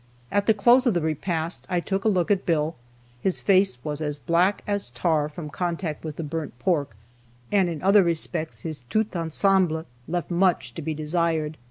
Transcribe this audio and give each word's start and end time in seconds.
At 0.31 0.47
the 0.47 0.55
close 0.55 0.87
of 0.87 0.95
the 0.95 1.01
repast, 1.01 1.67
I 1.69 1.79
took 1.79 2.03
a 2.05 2.09
look 2.09 2.31
at 2.31 2.43
Bill. 2.43 2.75
His 3.21 3.39
face 3.39 3.77
was 3.83 4.01
as 4.01 4.17
black 4.17 4.63
as 4.65 4.89
tar 4.89 5.29
from 5.29 5.51
contact 5.51 6.03
with 6.03 6.15
the 6.15 6.23
burnt 6.23 6.57
pork, 6.57 6.95
and 7.51 7.69
in 7.69 7.83
other 7.83 8.01
respects 8.01 8.61
his 8.61 8.81
"tout 8.89 9.15
ensemble" 9.15 9.85
"left 10.07 10.31
much 10.31 10.73
to 10.73 10.81
be 10.81 10.95
desired." 10.95 11.55